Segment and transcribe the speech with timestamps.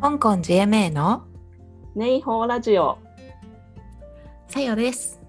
[0.00, 1.24] 香港 GMA の？
[1.96, 2.98] ネイホーラジオ、
[4.46, 5.20] さよです。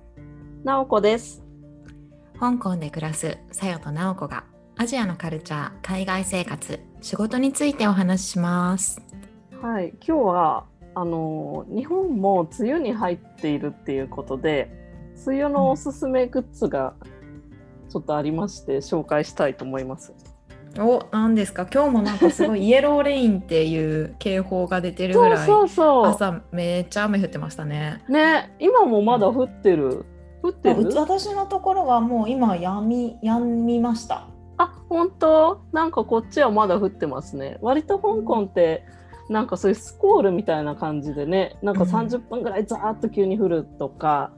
[0.63, 1.43] なおこです。
[2.39, 4.43] 香港で暮らすさよとなおこが
[4.77, 9.01] アジアのカルチャー、海外生活、仕事についてお話しします。
[9.59, 14.69] はい、今日はあの日本も梅雨に入っているっていうことで、
[15.25, 16.93] 梅雨のおすすめグッズが
[17.89, 20.13] ちょっとありまして紹介したいと思います。
[20.79, 21.67] お、なんですか？
[21.71, 28.03] 今日もなんかすごいイエローレインっていう警報が出てるぐらいそうそうそ朝めっちゃ雨降ってましたね。
[28.07, 28.11] う。
[28.11, 30.05] ね、今もまだ降ってる？
[30.41, 30.87] 降ってる？
[30.95, 34.27] 私のところはもう今やみやみました。
[34.57, 35.61] あ、本当？
[35.71, 37.57] なんかこっちはまだ降ってますね。
[37.61, 38.83] 割と香港って。
[39.29, 44.31] なんかそういうスコールみたいな感じでね、なんか30分ぐらいザーッと急に降るとか、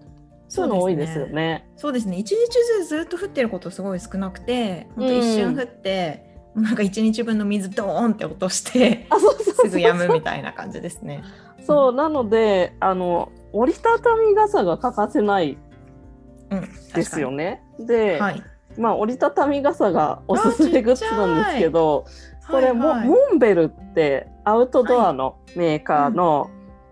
[0.49, 1.65] そういうの多いですよね。
[1.77, 2.17] そうですね。
[2.17, 9.07] 一日中ずっと降ってることすごい少なくて、本当一瞬降って、なんか一日分の水ドーンって落として、
[9.55, 11.23] すぐ止むみたいな感じですね。
[11.65, 15.57] そうなのであの折りたたみ傘が欠かせない
[16.49, 17.63] うん、ですよね。
[17.79, 17.85] ね。
[17.85, 18.43] で、はい。
[18.77, 22.05] まあ折りたたみ傘がおすすめグッズなんですけど
[22.49, 26.49] これも、はいはいモンベルってアウトドアのメーカーの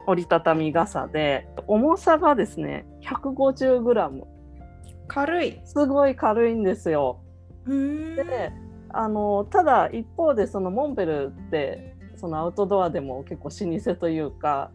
[0.07, 4.23] 折りたたみ傘で、重さがですね 150g
[5.07, 5.59] 軽い。
[5.65, 7.21] すごい軽いんですよ。
[7.65, 8.51] で
[8.91, 14.71] あのただ一方でそのモンベルってそのアウトドアでも結構老舗というか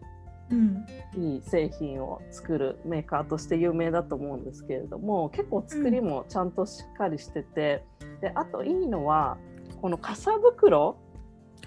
[0.51, 0.85] うん、
[1.17, 7.83] いい製品を作るメーカーとして有名だと思うんですけれども結構作りもちゃんとしっかりしてて、
[8.21, 9.37] であといいのは
[9.81, 10.97] この傘袋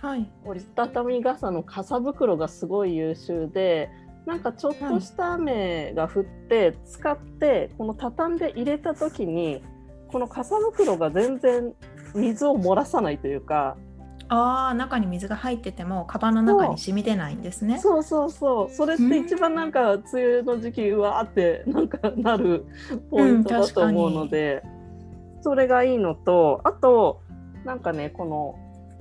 [0.00, 0.30] はい。
[0.44, 3.90] 折りたたみ傘の傘袋がすごい優秀で
[4.26, 9.62] なんかちょっとした雨が降って使ってこの畳んで入れた時に
[10.08, 11.72] この傘袋が全然
[12.14, 13.76] 水を漏らさないというか
[14.30, 17.78] ああ、中に水が入ってても、カバンの中に染み出ないんですね。
[17.78, 22.66] そうそうそうそれって一番なんか梅雨の時期うわーってなんかなる
[23.10, 24.62] ポイントだと思うので、
[25.40, 27.22] それがいいのとあと
[27.64, 28.54] なんかねこの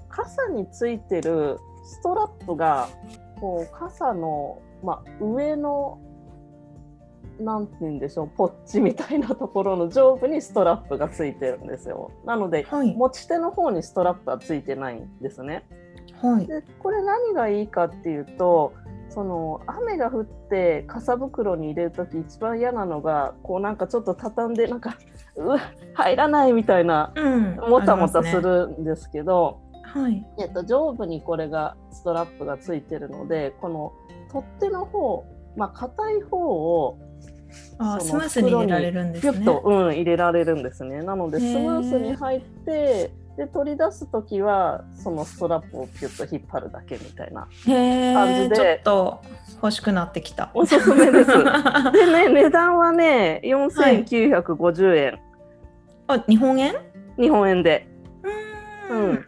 [0.09, 2.89] 傘についてるストラップが
[3.41, 5.99] こう傘の、まあ、上の
[7.39, 12.11] なんて言うんでしょうポッチみたいなところの上部にストラップがついてるんですよ。
[12.25, 12.95] なのではい。
[12.95, 15.65] 持ち手の方にストラップはついてないんですね。
[16.21, 16.47] はい。
[16.47, 18.73] でこれ何がいいかっていうと
[19.09, 24.97] その雨が降って傘袋に入れる時一番嫌なのがこうなんかちょっと畳んでなんか
[25.37, 25.59] うわ
[25.93, 27.55] 入らないみたいなうん。
[27.69, 28.41] もたもたす。
[28.41, 30.25] るんですけど、はい。
[30.39, 33.93] えっと、上部にこれがストラップがついてるのでこの
[34.31, 36.99] 取っ手の方まあ硬い方を
[37.79, 39.45] あースムースに入れられるんですね。
[39.63, 41.01] うん、入れられるんですね。
[41.03, 47.41] なのでスムースに入ってで取り出す時はそのストラップをピュッと引っ張るだけみたいな。
[47.41, 49.21] 感じでちょっと
[49.61, 50.49] 欲しくなってきた。
[50.55, 51.29] おすすめです。
[51.33, 55.19] でね値段はね4950円、
[56.07, 56.75] あ、日本円？
[57.19, 57.87] 日本円で。
[58.89, 59.25] ううんん。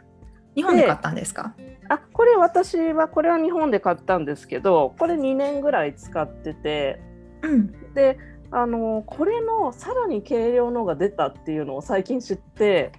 [0.55, 1.53] 日本で買ったんですか？
[1.87, 6.99] あこれ私はこれは日本で買ったんですけどこれ2年ぐらい使ってて
[7.41, 7.93] うん。
[7.93, 8.17] で
[8.51, 12.91] あのこれのさらに軽量のが出たっていうのを最近知って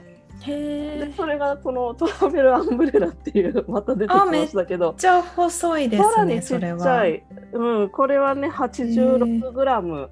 [0.43, 1.07] へえ。
[1.07, 6.09] でそれがこのトラベルアンブレラっていう また出てきましたけどめっちゃ細いですね。
[6.09, 6.59] さらにちっ。
[6.59, 10.09] ちゃい、うん、これはね 86g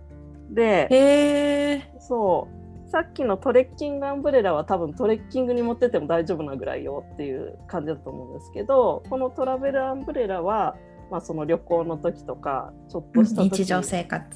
[0.50, 1.92] でへえ。
[2.00, 2.58] そう
[2.90, 10.74] さっきのトレッキングアンブレラは多分トレッキングに持ってっても大丈夫なぐらいよっていう感じだと思うんですけどこのトラベルアンブレラは、
[11.10, 14.28] まあ、その旅行の時とかちょっとした時日常生活。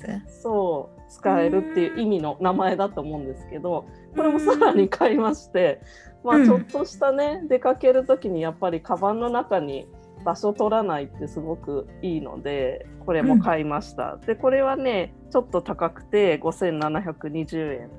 [0.42, 5.82] そう使えるっていう意味の名前だと思うんですけどこれもさらに買いまして、
[6.24, 9.86] まうんあ、ちょっとしたね出かける時にやっぱりカバンの中に
[10.24, 17.90] 場所取らないってすごくいいのでこれも買いました、でこれはねちょっと高くて5720円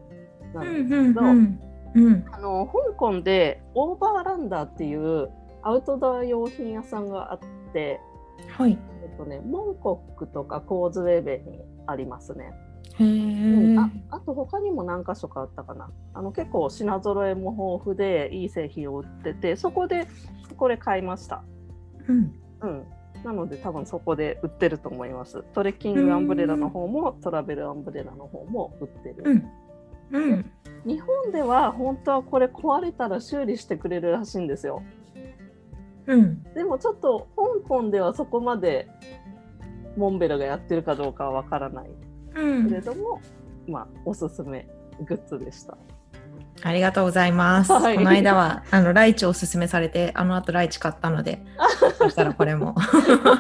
[0.54, 1.60] なうんんですけど、うんうん。
[1.96, 2.26] うん。
[2.32, 5.30] あの香港でオーバーランダーっていう
[5.62, 7.40] アウトドア用品屋さんがあっ
[7.74, 8.00] て、
[8.50, 8.78] はい。
[9.04, 12.54] えっとね、モンコックとかコーズウェイベイにありますね。
[13.00, 13.78] へうんえ。
[13.78, 20.08] ああと他にも何箇所かあったかなあの結構品揃えも豊富でいい製品を売っててそこで
[20.58, 21.44] これ買いました、
[22.08, 22.32] うん。
[22.62, 22.86] うん、
[23.24, 29.24] なので多分そこで売ってると思いますトレッキングアンブレラの方もトラベルアンブレラの方も売ってる、
[30.12, 30.22] うん。
[30.22, 30.52] うん。
[30.86, 34.84] 日本では本当はこれ壊れたら修理してくれるらしいんですよ
[36.08, 36.44] うん。
[36.54, 38.88] でもちょっと香港ではそこまで
[39.98, 41.90] モンベルがやってるかどうかはわからない
[42.36, 43.22] うんけれども、
[43.68, 44.68] まあおすすめ
[45.06, 45.78] グッズでした。
[46.62, 47.72] ありがとうございます。
[47.72, 51.44] はいこの間はあのライチをおすすめされて、あの後ライチ買ったので、
[51.98, 52.82] そしたらこれもこ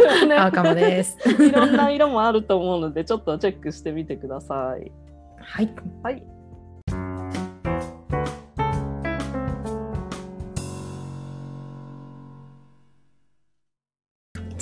[0.03, 1.17] れね買うかもです。
[1.29, 4.91] いろんな色もあると思うので、ちょっとチェックしてみてください。
[5.39, 5.73] はい。
[6.03, 6.23] はい。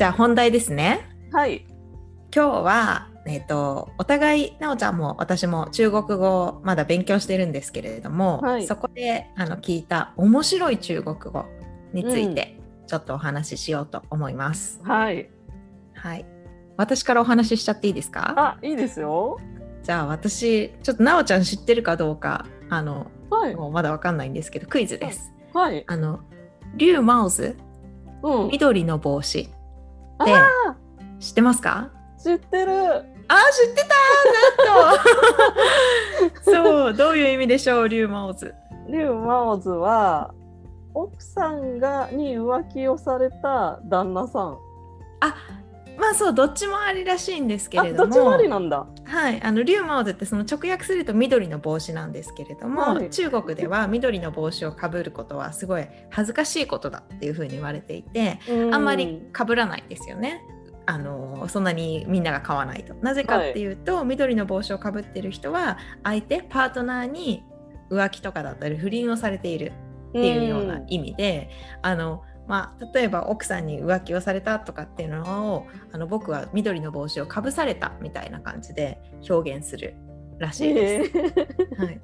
[0.02, 1.08] じゃあ本題ですね。
[1.32, 1.64] はい。
[2.36, 11.46] 今日は、えっとお互いなおちゃんも私も中国語をまだ勉強してるんですけれども、はいそこであの聞いた面白い中国語
[11.94, 14.82] についてちょっとお話ししようと思います。
[14.84, 15.30] はい。
[15.94, 16.26] はい。
[16.78, 18.34] 私からお話ししちゃっていいですか？
[18.36, 19.38] あ、いいですよ。
[19.84, 23.56] じゃあ私ちょっとなおちゃん知ってるかどうかあのはい。
[23.56, 25.32] もうまだわかんないんですけどクイズです。
[25.54, 25.84] はい。
[25.86, 26.22] あの
[26.74, 27.56] リュウマウズ？
[28.24, 28.48] うん。
[28.48, 29.48] 緑の帽子
[31.20, 31.90] 知ってますか？
[32.20, 32.74] ー知ってる。
[32.74, 33.96] あー知ってた
[34.76, 35.02] なん
[36.44, 36.44] と。
[36.52, 38.54] そうどういう意味でしょうリュウマウズ？
[38.88, 40.34] リュウ・マオズは
[40.94, 44.58] 奥さんがに浮気をされた旦那さん。
[45.22, 45.36] あ
[45.98, 48.88] まあそうどっちもありらしいんですけあ、れどもどっちもありなんだ。
[49.04, 58.40] はい、あのリュウマオズってその直訳すると緑の帽子なんですけれども、はい中国では緑の帽子をかぶることはすごい恥ずかしいことだっていうふうに言われていて、
[58.72, 60.42] あんまりかぶらないんですよね。
[60.86, 62.94] あのそんなにみんなが買わないと。
[62.96, 67.44] なぜかっていうと、緑の帽子をかぶってる人は相手パートナーに
[67.90, 69.74] 浮気とかだったり不倫をされている
[70.10, 71.50] っていうような意味で、
[71.82, 79.00] あのまあ、例えば奥さんに浮気をされたとかっていうのをあの僕は緑の帽子をかぶされたみたいな感じで
[79.30, 79.96] 表現する
[80.38, 81.12] らしいです。
[81.18, 82.02] えーはい、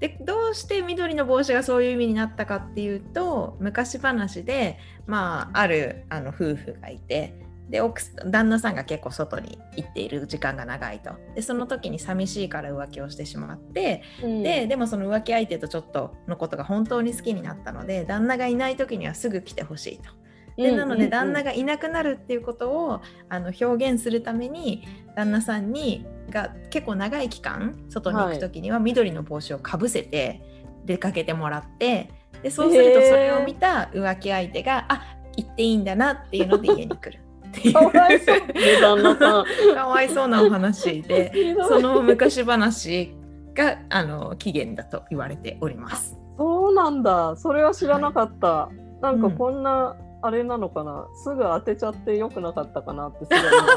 [0.00, 7.38] でどうして緑の帽子がそういう意味になったかっていうと昔話で、まあ、あるあの夫婦がいて
[7.72, 11.12] で奥旦那さんが結構外に行っている時間が長いと。
[11.34, 20.10] でその時に寂しいから浮気をしてしまってででもその浮気相手とちょっとのことが本当に好きになったので旦那がいない時にはすぐ来てほしいと。
[20.58, 24.86] でなので旦那ががいなくなるっていうことをあの表現するために
[25.16, 30.42] 旦那さんにが結構長い期間外に行く時には緑の帽子をかぶせて
[30.84, 32.10] 出かけてもらって
[32.42, 37.22] でそうするとそれを見た浮気相手が、あ行っていいんだなっていうので家に来る
[37.58, 38.38] っていうかわいそう。
[39.74, 43.14] かわいそうなお話でその昔話
[43.54, 46.18] があの起源だと言われております。
[46.38, 47.36] そうなんだ。
[47.36, 48.70] それは知らなかった。
[49.00, 51.08] なんかうんこんな、あれなのかな。
[51.14, 53.30] すぐ当てちゃってよくなかったかなってす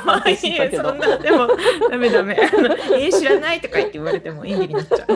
[0.05, 0.99] ごいしたけど いやそん。
[0.99, 1.47] なでも
[1.89, 2.37] ダメダメ
[2.99, 5.07] え知らないとか言って言われても演技になっちゃう。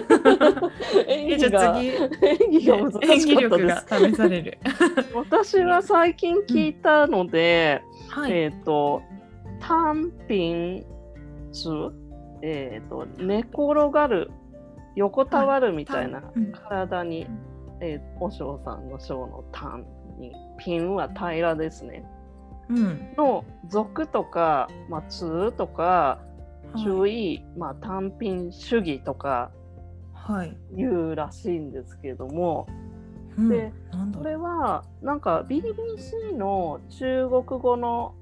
[1.07, 3.85] 演技が演技が難しかった演技力でがす。
[3.87, 4.57] 試される。
[5.13, 8.31] 私は最近聞いたので、はい。
[8.31, 9.01] えっ、と、
[9.59, 10.85] 単品
[11.51, 11.69] 図、
[12.41, 14.31] えっ、と、寝転がる、
[14.95, 17.27] 横たわるみたいなうん体に、
[17.81, 19.85] えー、お尚さんの章の単
[20.17, 22.03] に、ピンは平らですね。
[22.69, 23.13] うん。
[23.17, 26.19] の俗とか、まあ、通とか、
[26.83, 27.35] 注意。
[27.35, 29.51] 意、まあ、単品主義とか
[30.29, 30.55] はい。
[30.75, 32.67] 言うらしいんですけども、
[33.39, 33.71] うんで、
[34.17, 38.13] これはなんか BBC の中国語の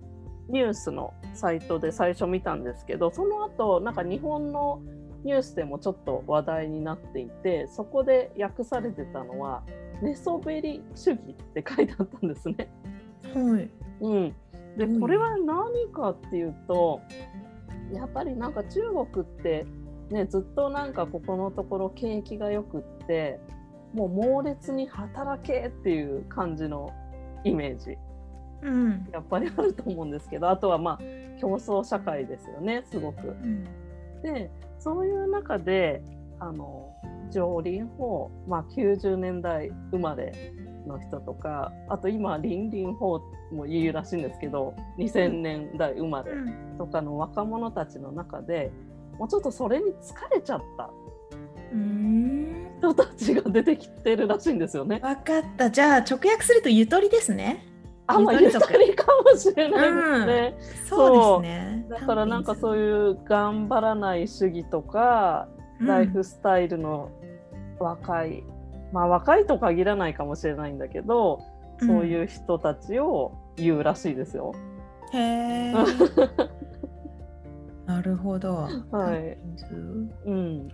[0.50, 4.82] ニュースのサイトで最初見たんですけどその後なんか日本の
[5.24, 9.64] ニュースでもちょっと話題になっていてそこで訳されてたのは
[10.02, 12.70] 寝そべり主義って書いてあったんですね。
[13.34, 13.70] はい。
[14.00, 14.36] うん、
[14.78, 17.02] でこれは何かっていうと
[17.92, 19.66] やっぱりなんか中国って
[20.12, 23.40] ねずっとなんかここのところ景気がよくって
[23.94, 26.94] もう猛烈に働けっていう感じの
[27.44, 27.98] イメージ
[28.62, 29.08] うん。
[29.12, 31.00] やっぱりあると思うんですけどあとはまあ
[31.40, 33.28] 競争社会ですよねすごく。
[33.28, 33.64] うん。
[34.22, 36.02] でそういう中で
[36.40, 36.94] あの
[37.32, 40.54] 上林法、まあ、90年代生まれ
[40.88, 43.20] の人とかあと今林林法
[43.52, 46.32] も言うらしいんですけど2000年代生まれ
[46.78, 48.72] とかの若者たちの中で
[49.18, 50.90] もうちょっとそれに疲れちゃった
[51.72, 52.68] うん。
[52.80, 55.00] 人たちが出てきてるらしいんですよね。
[55.02, 55.72] わかった。
[55.72, 57.66] じゃあ直訳するとゆとりですね。
[58.08, 60.58] あまあゆゆとりかもしれないですね。
[60.88, 61.86] そうですね。
[61.90, 67.12] だからなんかそういいう頑張らない主義とか、ライフスタイルの
[67.80, 68.44] 若い、
[68.94, 71.42] まあ若いと限らないかもしれないんだけど、
[71.80, 74.54] そういうう人たちを言うらしいですよ。
[75.14, 75.18] ん。
[75.18, 75.74] へえ。
[77.86, 78.70] なるほど。
[78.92, 79.38] はい
[80.26, 80.70] うん。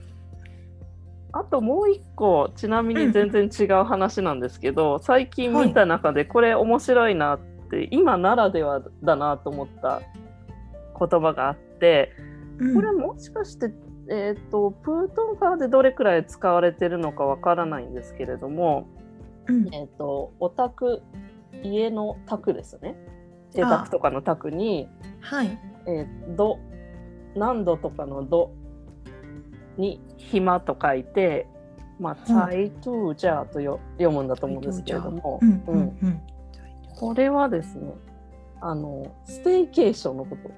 [1.33, 10.01] あともう一個ちなみに全然違う話なんですけど、最近見た中でこれ面白いなって、今ならではだなと思った
[10.99, 12.11] 言葉があって、
[12.59, 12.75] うん。
[12.75, 13.73] これもしかして
[14.09, 18.87] えっ、とプートンファーでどれくらい使われてるのかわからないんですけれども、
[19.47, 19.73] うん。
[19.73, 21.01] えっ、とお宅
[21.63, 22.95] 家の宅ですね。
[23.55, 24.87] 邸宅とかの宅に
[25.19, 25.57] はい。
[25.87, 26.59] えー、ど
[27.35, 28.51] 何度とかのど
[29.77, 31.47] に暇と書いて、
[31.99, 36.21] まあ、チイトゥージャーとよ読むんだと思うんですけれども、うんううんんうん。
[36.95, 37.93] これはですね、
[38.61, 40.51] あのステイケーションのこと。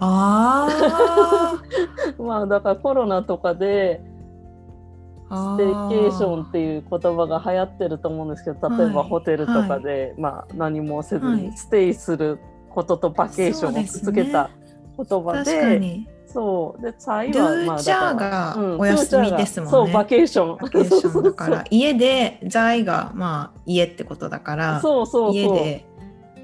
[0.00, 0.68] あ
[2.18, 4.00] まあだからコロナとかで
[5.28, 5.56] あ。
[5.56, 12.40] ステイケーションっていう言葉が流行ってると思うんですけど例えばはいホテルとかで、まあ、何もせずはいにステイする
[12.70, 14.50] こととバケーションをくっつけた
[14.96, 15.78] 言葉で。
[15.78, 16.08] に。
[16.32, 20.58] そうで、サイドはまあゥーチャーがお休みですもんねそう、バケーション。
[20.58, 25.34] バケーションだから家で在がまあ家ってことだからそうそうそう。
[25.34, 25.86] 家で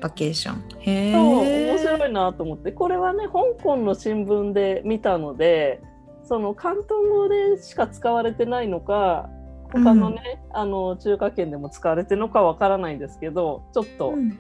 [0.01, 0.65] バケーション。
[0.81, 1.17] へえ。
[1.17, 5.81] 面白いなと思ってこれはね香港の新聞で見たので
[6.25, 9.29] その広東語でしか使われてないのか
[9.73, 14.39] 他のね、あの中華圏でも使われてるのかわからないんですけどちょっとうん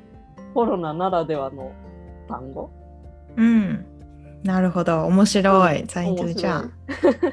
[0.54, 1.72] コロナならではの
[2.28, 2.70] 単語、
[3.36, 3.86] うん。
[4.44, 5.04] なるほど。
[5.06, 5.80] 面白い。
[5.80, 5.86] うん。
[5.86, 6.64] ザイントゥーじゃあ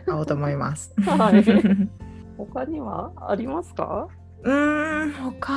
[0.06, 0.94] 買おうと思います。
[1.02, 1.44] はい。
[2.38, 4.08] 他にはありますか？
[4.44, 5.54] うーん他。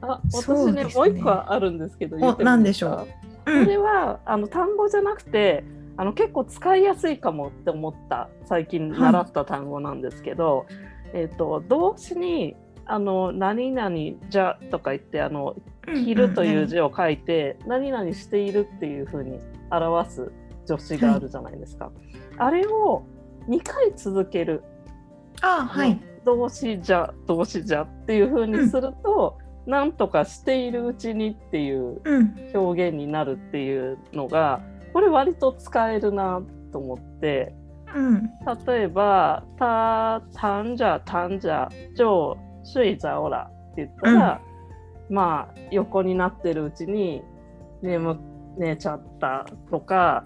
[0.00, 0.84] あ私ね。
[0.84, 3.06] ねもう一個あるんですけど言ってもいい何でしょ
[3.46, 3.50] う？
[3.52, 3.64] うん。
[3.64, 5.64] これはあの単語じゃなくて
[5.96, 10.66] あの結構使いやすいかもって思った最近習った単語なんですけど、
[11.12, 13.96] えっ、と動詞にあの何々
[14.30, 19.38] じゃとか言ってあの着るという字を書いて、何々しているっていうふうに
[19.70, 20.32] 表す
[20.68, 21.90] 助詞があるじゃないですか。
[22.36, 23.02] あれを
[23.48, 24.62] 2回続ける
[25.40, 25.98] あはい。
[26.24, 32.34] 動詞じゃ動詞じゃっていうふうにすると、なんとかしているうちにっていううん。
[32.54, 34.60] 表現になるっていうのが
[34.92, 37.54] これ割と使えるなと思って
[37.94, 38.30] うん。
[38.66, 44.40] 例えば「たたんじゃたんじゃじょう睡着ら」って言ったら、
[45.08, 47.22] まあ横になってるうちに
[47.80, 48.18] 眠
[48.58, 50.24] 寝ちゃったとか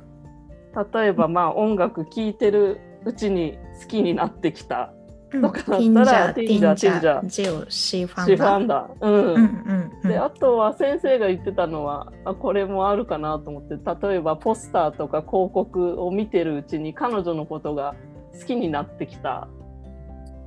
[0.93, 4.93] 例えばまあ音楽聴いてるうちに好きになってきた
[5.31, 8.59] とかだったらティンジャティンジャティンジオシファンシファダ。
[8.59, 8.91] ンだ。
[9.00, 10.09] うんうんうんうん。
[10.09, 13.75] であとは先生が言ってたのはあこれもあるかなと思って
[14.09, 17.95] 例えばポスターとか広告を見てるうちに彼女のことが
[18.38, 19.49] 好きになってきた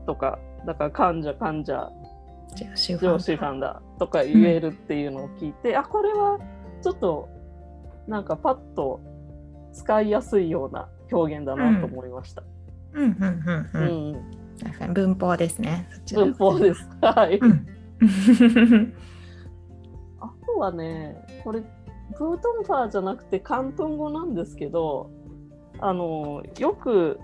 [0.05, 1.91] とかだから患者患者
[2.55, 3.11] ジオシファンダ。
[3.13, 6.39] 上司ファンだとか言えるっていうのを聞いて、あこれは
[6.81, 7.29] ちょっと
[8.07, 9.01] なんかパッと
[9.75, 12.43] 使いやすいような表現だなと思いました。
[12.93, 14.11] うんうんうんううん。
[14.13, 14.15] ん
[14.63, 15.87] 確かに文法ですね。
[16.13, 16.89] 文法です。
[17.01, 17.37] はい。
[17.37, 17.67] うん。
[20.19, 21.61] あとはね、これ、
[22.17, 25.09] プートンファーじゃなくて広東語なんですけど、
[25.79, 27.19] あの、よく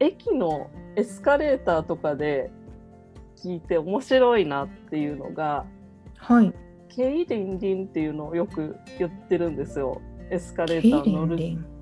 [0.00, 2.50] 駅のエスカレーターとかで
[3.36, 5.66] 聞いて面白いなっていうのが、
[6.16, 6.52] はい。
[6.88, 10.00] ケイリンリンっていうのをよく言ってるんですよ。
[10.30, 11.73] エスカレーター乗るンリン。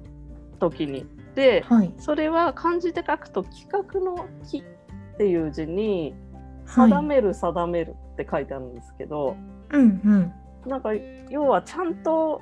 [0.70, 1.06] 時に。
[1.34, 1.92] で、はい。
[1.98, 4.60] それは漢字で書くと企画の「企」
[5.14, 6.14] っていう字に
[6.66, 9.36] 「はい定める定める」って書いてあるんですけど、
[9.72, 10.32] うんうん。
[10.66, 10.90] なんか
[11.28, 12.40] 要はちゃんと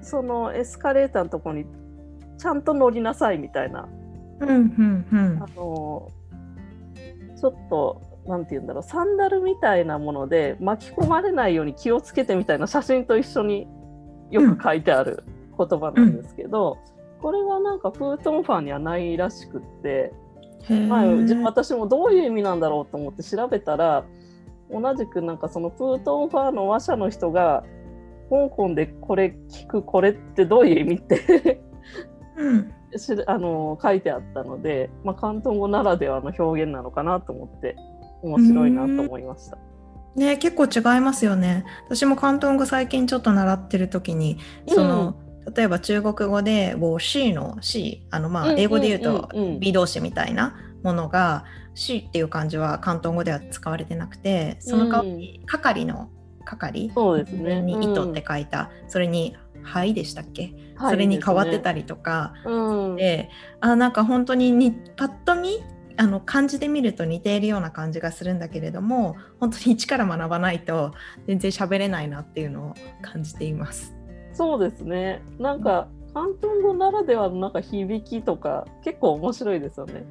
[0.00, 1.66] そのエスカレーターのところに
[2.38, 3.86] ちゃんと乗りなさいみたいな、
[4.40, 5.46] うんうんうんあ。
[5.54, 6.10] の
[7.38, 13.68] ちょっとなんて言うんだろうサンダルみたいなもので巻き込まれないように気をつけてみたいな写真と一緒に
[14.30, 15.22] よく書いてある
[15.56, 16.78] 言葉なんですけど、
[17.20, 20.12] これはなんかプートンファーにはないらしくって、
[20.88, 24.04] まあ、じ私もどういう意味なんだろうと思って調べたら
[24.70, 27.64] 同じくなんかそのプートンファーの話者の人が
[28.30, 31.60] 香港でこれ聞くこれってどういう意味って
[32.36, 32.72] うん。
[32.96, 37.76] しあの書いてあったので、まあ、広東語ならではの表現なのかなと思って
[38.22, 39.58] 面白いなと思いました。
[40.16, 41.64] ね結構違いますよね。
[41.86, 45.14] 私も広東語最近ちょっと習ってる時にその、
[45.54, 49.60] 例えば中国語で「我是」の「し」あのまあうん英語で言うとうんうんうん。
[49.60, 56.08] B 動詞みたいなものが「し」っていう漢字は広東語では使われてなくてその代わりに係の
[56.44, 57.60] 係そうですね。
[57.60, 62.96] に「糸」って書いた、それに「はい」でしたっけ、はいそれに変わってたり、りとかうん。
[62.96, 63.28] で
[63.60, 65.62] あなんか本当ににパッと見
[66.00, 70.94] あの漢字で見ると似ているような感じがするんだけれども本当に一から学ばないと
[71.26, 73.99] 全然喋れないなっていうのを感じています。
[74.32, 80.04] そうですねなんか広東語ならではのなんか響きとか結構面白いですよね。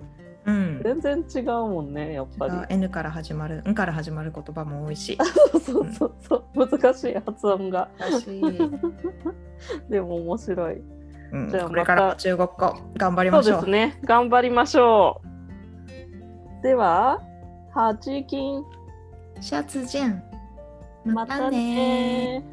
[0.45, 2.53] うん、全然違うもんねやっぱり。
[2.69, 5.17] N から始まる「ん」から始まる言葉も多いし。
[5.51, 8.41] そうそうそうそう難しい発音が私
[9.89, 10.81] でも面白い。
[11.31, 13.59] うん、じゃあこれから中国語頑張りましょう。
[13.59, 13.99] そうですね。
[14.05, 15.21] 頑張りましょ
[16.59, 16.63] う。
[16.63, 17.21] では、
[17.75, 18.65] はじきん。
[19.39, 20.23] シャツジェン。
[21.05, 22.43] またね